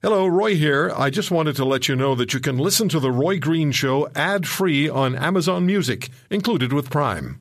[0.00, 0.92] Hello, Roy here.
[0.96, 3.72] I just wanted to let you know that you can listen to The Roy Green
[3.72, 7.40] Show ad free on Amazon Music, included with Prime.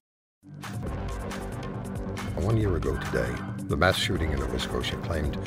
[2.38, 3.32] One year ago today,
[3.66, 5.38] the mass shooting in Nova Scotia claimed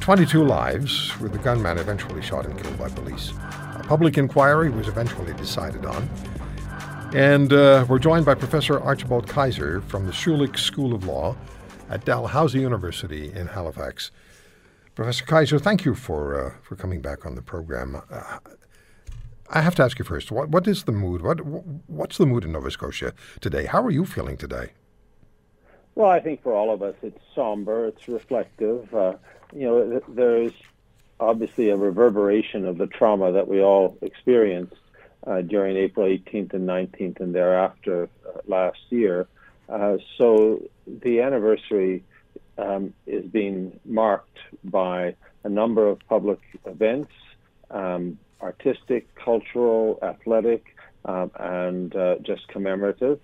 [0.00, 3.34] 22 lives, with the gunman eventually shot and killed by police.
[3.74, 6.08] A public inquiry was eventually decided on.
[7.12, 11.36] And uh, we're joined by Professor Archibald Kaiser from the Schulich School of Law
[11.90, 14.10] at Dalhousie University in Halifax.
[15.00, 18.02] Professor Kaiser, thank you for uh, for coming back on the program.
[18.10, 18.38] Uh,
[19.48, 21.22] I have to ask you first, what what is the mood?
[21.22, 21.38] What
[21.86, 23.64] what's the mood in Nova Scotia today?
[23.64, 24.72] How are you feeling today?
[25.94, 28.94] Well, I think for all of us, it's somber, it's reflective.
[28.94, 29.14] Uh,
[29.54, 30.52] you know, there's
[31.18, 34.82] obviously a reverberation of the trauma that we all experienced
[35.26, 39.26] uh, during April 18th and 19th and thereafter uh, last year.
[39.66, 42.04] Uh, so the anniversary
[42.60, 47.12] um, is being marked by a number of public events,
[47.70, 50.64] um, artistic, cultural, athletic,
[51.04, 53.20] um, and uh, just commemorative.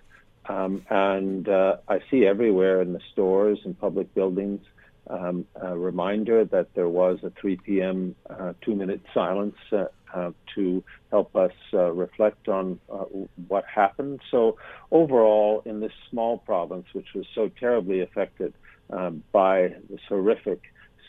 [0.48, 4.60] Um, and uh, I see everywhere in the stores and public buildings
[5.08, 8.16] um, a reminder that there was a 3 p.m.
[8.28, 12.80] Uh, two-minute silence uh, uh, to help us uh, reflect on
[13.48, 14.20] what happened.
[14.30, 14.56] So
[14.90, 18.52] overall, in this small province, which was so terribly affected
[18.90, 20.60] um, by this horrific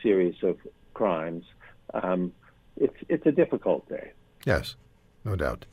[0.01, 0.57] series of
[0.93, 1.45] crimes,
[1.93, 2.31] um,
[2.75, 4.11] it's it's a difficult day.
[4.45, 4.75] Yes,
[5.23, 5.65] no doubt.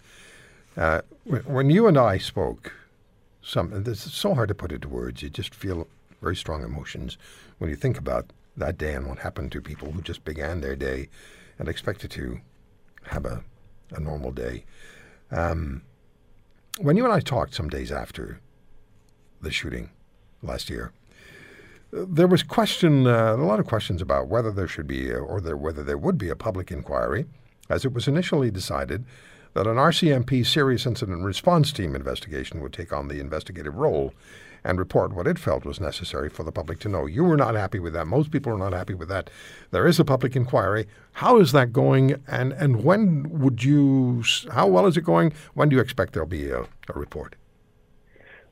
[0.76, 2.72] Uh, when you and I spoke,
[3.42, 5.22] some this is so hard to put into words.
[5.22, 5.86] You just feel
[6.20, 7.18] very strong emotions
[7.58, 10.76] when you think about that day and what happened to people who just began their
[10.76, 11.08] day
[11.58, 12.40] and expected to
[13.04, 13.44] have a,
[13.92, 14.64] a normal day.
[15.30, 15.82] Um,
[16.78, 18.40] when you and I talked some days after
[19.40, 19.90] the shooting
[20.42, 20.92] last year,
[21.94, 25.40] there was question, uh, a lot of questions about whether there should be, a, or
[25.40, 27.26] there, whether there would be a public inquiry,
[27.70, 29.04] as it was initially decided
[29.52, 34.12] that an RCMP serious incident response team investigation would take on the investigative role
[34.64, 37.06] and report what it felt was necessary for the public to know.
[37.06, 38.06] You were not happy with that.
[38.06, 39.30] Most people are not happy with that.
[39.70, 40.88] There is a public inquiry.
[41.12, 42.20] How is that going?
[42.26, 44.24] And and when would you?
[44.50, 45.32] How well is it going?
[45.52, 47.36] When do you expect there'll be a, a report?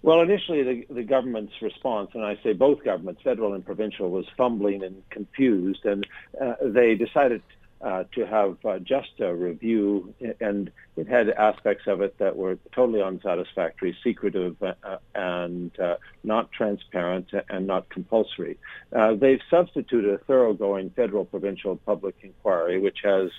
[0.03, 4.27] Well, initially, the, the government's response, and I say both governments, federal and provincial, was
[4.37, 6.05] fumbling and confused, and
[6.41, 7.43] uh, they decided
[7.81, 12.59] uh, to have uh, just a review, and it had aspects of it that were
[12.73, 14.75] totally unsatisfactory, secretive, uh,
[15.15, 18.59] and uh, not transparent, and not compulsory.
[18.93, 23.31] Uh, they've substituted a thoroughgoing federal provincial public inquiry, which has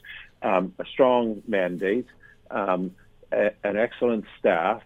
[0.41, 2.07] um, a strong mandate,
[2.51, 2.91] um,
[3.33, 4.81] a, an excellent staff,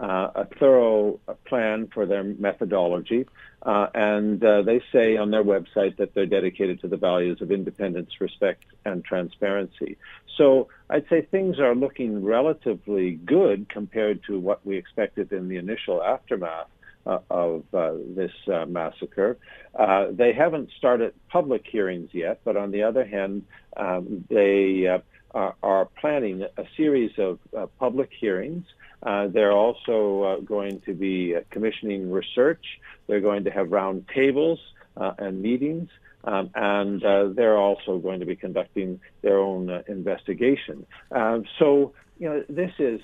[0.00, 3.26] uh, a thorough plan for their methodology,
[3.62, 7.52] uh, and uh, they say on their website that they're dedicated to the values of
[7.52, 9.98] independence, respect, and transparency.
[10.38, 15.56] So I'd say things are looking relatively good compared to what we expected in the
[15.56, 16.68] initial aftermath.
[17.06, 19.38] Uh, of uh, this uh, massacre.
[19.74, 23.42] Uh, they haven't started public hearings yet, but on the other hand,
[23.78, 24.98] um, they uh,
[25.30, 28.66] are, are, planning a series of uh, public hearings
[29.02, 32.64] uh, they're also uh, going to be uh, commissioning research.
[33.06, 34.58] They're going to have round tables
[34.96, 35.88] uh, and meetings.
[36.22, 40.84] Um, and uh, they're also going to be conducting their own investigation.
[41.10, 43.00] Um, so, you know, this is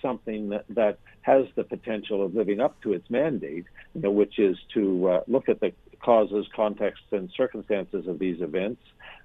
[0.00, 4.38] something that, that, has the potential of living up to its mandate, you know, which
[4.38, 5.70] is to look at the
[6.02, 8.80] causes, contexts, and circumstances of these events,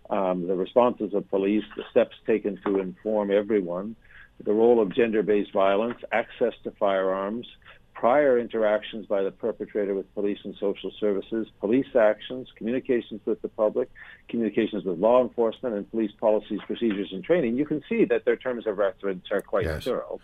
[0.10, 3.96] um, the responses of police, the steps taken to inform everyone,
[4.44, 7.48] the role of gender-based violence, access to firearms,
[7.94, 13.48] prior interactions by the perpetrator with police and social services, police actions, communications with the
[13.48, 13.90] public,
[14.28, 18.36] communications with law enforcement, and police policies, procedures, and training, you can see that their
[18.36, 19.86] terms of reference are quite yes.
[19.86, 20.20] thorough.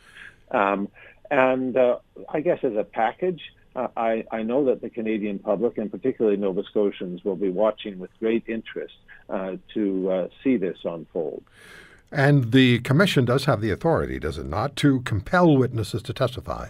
[0.52, 0.90] Um,
[1.32, 3.42] and uh, I guess as a package,
[3.74, 8.00] uh, I, I, know that the Canadian public, and particularly Nova Scotians, will be watching
[8.00, 8.96] with great interest
[9.30, 11.44] uh, to uh, see this unfold.
[12.12, 16.70] And the commission does have the authority, does it not, to compel witnesses to testify?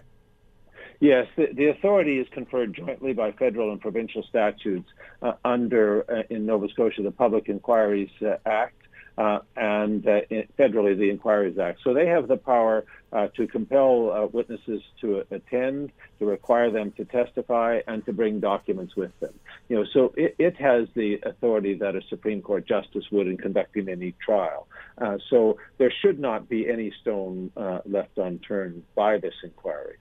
[1.00, 4.88] Yes, the, the authority is conferred jointly by federal and provincial statutes
[5.24, 8.76] uh, under, uh, in Nova Scotia, the Public Inquiries uh, Act,
[9.18, 10.22] uh, and uh,
[10.60, 11.80] federally the Inquiries Act.
[11.84, 17.06] So they have the power uh, to compel witnesses to attend, to require them to
[17.06, 19.34] testify, and to bring documents with them.
[19.70, 23.38] You know, so it, it has the authority that a Supreme Court justice would in
[23.38, 24.68] conducting any trial.
[24.98, 29.96] Uh, so there should not be any stone uh, left unturned by this inquiry.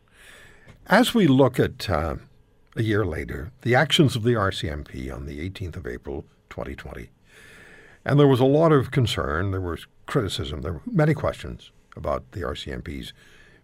[0.86, 2.18] As we look at a
[2.82, 7.10] year later, the actions of the RCMP on the 18th of April, 2020
[8.04, 12.30] And there was a lot of concern, there was criticism, there were many questions about
[12.32, 13.12] the RCMP's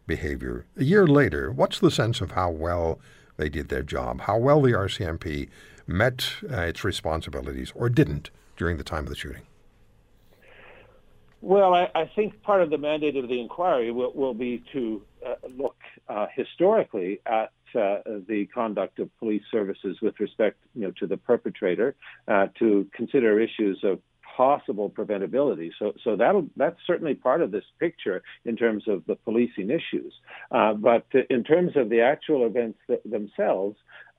[0.07, 0.67] behavior.
[0.77, 3.01] A year later, what's the sense of how well
[3.37, 5.49] they did their job, how well the RCMP
[5.87, 9.43] met uh, its responsibilities or didn't during the time of the shooting?
[11.47, 15.01] Well, I, I, think part of the mandate of the inquiry will, will be to
[15.25, 15.77] uh, look
[16.09, 17.99] uh, historically at uh,
[18.29, 21.95] the conduct of police services with respect, you know, to the perpetrator,
[22.27, 24.01] uh, to consider issues of
[24.37, 25.71] possible preventability.
[25.79, 30.15] So, so that'll that's certainly part of this picture in terms of the policing issues.
[30.51, 33.77] Uh, but in terms of the actual events th- themselves,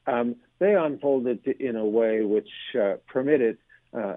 [0.08, 2.50] um, they unfolded in a way which
[2.82, 3.58] uh, permitted
[3.94, 4.16] uh,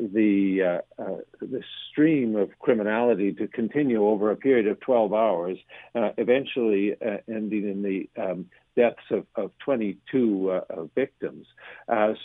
[0.00, 5.58] the uh, uh, the stream of criminality to continue over a period of 12 hours,
[5.94, 11.46] uh, eventually uh, ending in the um, deaths of, of 22 uh, victims.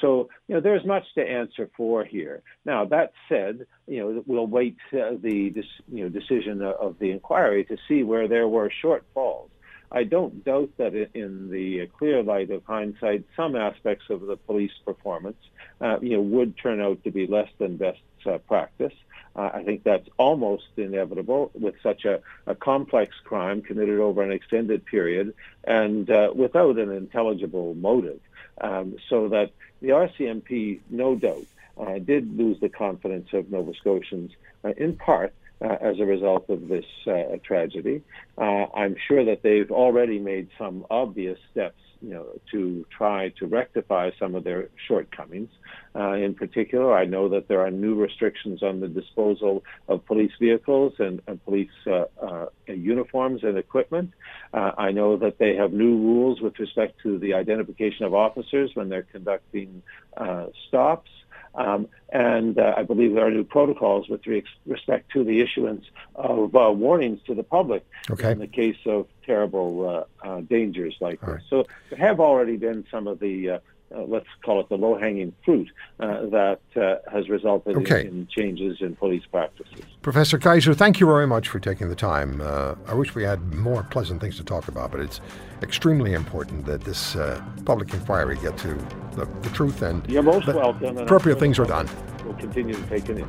[0.02, 2.42] So, you know, there's much to answer for here.
[2.66, 5.54] Now, that said, you know, we'll wait the
[5.92, 9.50] you know decision of the inquiry to see where there were shortfalls.
[9.92, 14.74] I don't doubt that in the clear light of hindsight, some aspects of the police
[14.84, 15.38] performance,
[15.80, 18.94] uh, you know, would turn out to be less than best uh, practice.
[19.36, 24.32] Uh, I think that's almost inevitable with such a, a, complex crime committed over an
[24.32, 28.20] extended period and uh, without an intelligible motive.
[28.60, 31.46] Um, so that the RCMP, no doubt,
[31.80, 34.32] uh, did lose the confidence of Nova Scotians
[34.66, 38.04] uh, in part uh, as a result of this uh, tragedy.
[38.38, 44.12] I'm sure that they've already made some obvious steps you know, to try to rectify
[44.20, 45.50] some of their shortcomings.
[45.96, 50.32] Uh, in particular, I know that there are new restrictions on the disposal of police
[50.40, 54.12] vehicles and, and police uh, uh, uniforms and equipment.
[54.54, 58.72] Uh, I know that they have new rules with respect to the identification of officers
[58.76, 59.82] when they're conducting
[60.16, 61.10] uh, stops.
[61.58, 65.86] Um, and uh, I believe there are new protocols with re- respect to the issuance
[66.16, 68.32] of uh, warnings to the public okay.
[68.32, 71.42] in the case of terrible uh, uh dangers like All this.
[71.42, 71.50] Right.
[71.50, 73.60] So there have already been some of the uh,
[73.96, 75.70] uh, let's call it the low-hanging fruit
[76.00, 78.02] uh, that uh, has resulted okay.
[78.02, 79.80] in, in, changes in police practices.
[80.02, 82.42] Professor Kaiser, thank you very much for taking the time.
[82.42, 85.22] Uh, I wish we had more pleasant things to talk about, but it's
[85.62, 88.78] extremely important that this uh, public inquiry get to
[89.18, 90.98] the, the truth and You're most welcome.
[90.98, 91.90] appropriate things are done.
[92.24, 93.28] We'll continue to take it in.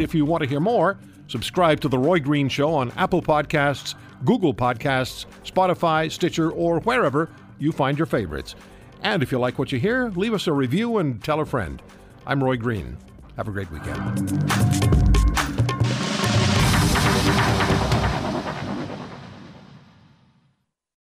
[0.00, 3.94] If you want to hear more, subscribe to The Roy Green Show on Apple Podcasts,
[4.24, 8.54] Google Podcasts, Spotify, Stitcher, or wherever you find your favorites.
[9.02, 11.82] And if you like what you hear, leave us a review and tell a friend.
[12.26, 12.98] I'm Roy Green.
[13.36, 14.95] Have a great weekend.